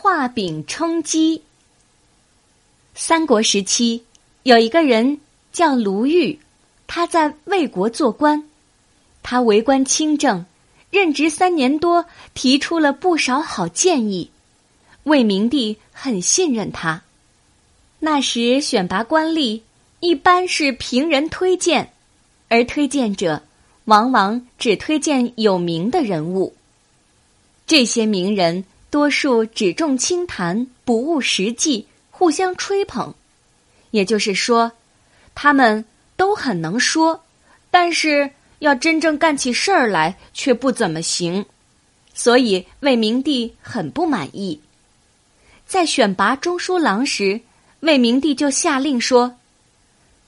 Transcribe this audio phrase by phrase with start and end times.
[0.00, 1.42] 画饼充饥。
[2.94, 4.02] 三国时期，
[4.44, 5.18] 有一个人
[5.52, 6.38] 叫卢毓，
[6.86, 8.48] 他在魏国做官，
[9.24, 10.46] 他为官清正，
[10.92, 14.30] 任职三年多，提出了不少好建议，
[15.02, 17.02] 魏明帝很信任他。
[17.98, 19.62] 那时选拔官吏，
[19.98, 21.92] 一般是凭人推荐，
[22.46, 23.42] 而推荐者
[23.86, 26.54] 往往只推荐有名的人物。
[27.66, 33.14] 这些名人多数只重清谈，不务实际，互相吹捧。
[33.90, 34.72] 也就是说，
[35.34, 35.84] 他们
[36.16, 37.24] 都很能说，
[37.70, 41.44] 但是要真正干起事儿来却不怎么行，
[42.14, 44.60] 所以魏明帝很不满意。
[45.66, 47.40] 在选拔中书郎时。
[47.80, 49.36] 魏明帝就下令说：“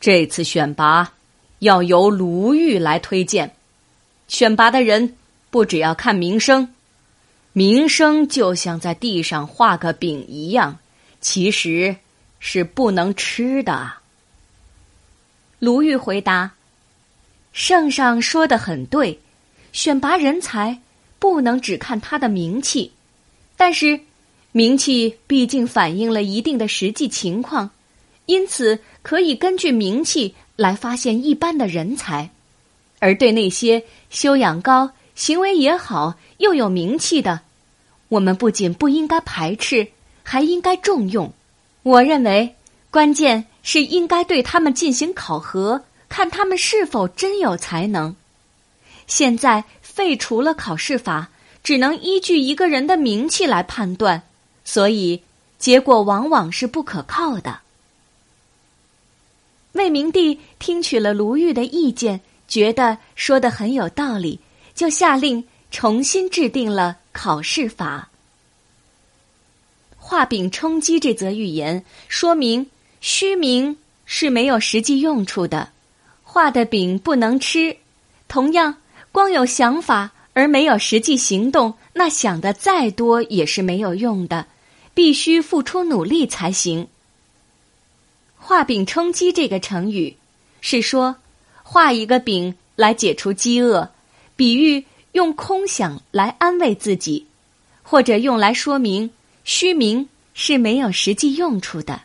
[0.00, 1.12] 这次选拔
[1.58, 3.54] 要由卢玉来推荐。
[4.28, 5.14] 选拔的人
[5.50, 6.73] 不只要看名声，
[7.54, 10.78] 名声就像在地上画个饼一样，
[11.22, 11.96] 其实
[12.38, 13.94] 是不能吃的。”
[15.58, 16.52] 卢玉回答
[17.54, 19.18] ：“圣上说的很对，
[19.72, 20.78] 选拔人才
[21.18, 22.92] 不能只看他的名气，
[23.56, 23.98] 但是。”
[24.56, 27.70] 名气毕竟反映了一定的实际情况，
[28.26, 32.30] 因此可以根据名气来发现一般的人才，
[33.00, 37.40] 而对那些修养高、行为也好又有名气的，
[38.14, 39.88] 我们不仅不应该排斥，
[40.22, 41.32] 还应该重用。
[41.82, 42.54] 我认为，
[42.88, 48.14] 关键是应该对他们进行考核，看他们是否真有才能。
[49.08, 51.28] 现在废除了考试法，
[51.64, 54.22] 只能依据一个人的名气来判断。
[54.64, 55.20] 所以，
[55.58, 57.58] 结果往往是不可靠的。
[59.72, 64.38] 魏明帝听取了卢玉的意见，觉得说的很有道理，
[64.72, 65.42] 就下令
[65.74, 68.08] 重新制定了考试法。
[69.96, 72.70] 画饼充饥这则寓言说明，
[73.00, 73.76] 虚名
[74.06, 75.70] 是没有实际用处的，
[76.22, 77.76] 画的饼不能吃。
[78.28, 78.76] 同样，
[79.10, 84.46] 光有想法而没有实际行动，那想的再多也是没有用的。
[84.94, 86.86] 必须付出努力才行。
[88.36, 90.16] 画饼充饥这个成语，
[90.60, 91.16] 是说
[91.64, 93.90] 画一个饼来解除饥饿，
[94.36, 94.84] 比喻
[95.14, 97.24] 用空想来安慰自己，
[97.84, 99.10] 或者用来说明
[99.44, 102.02] 虚名是没有实际用处的。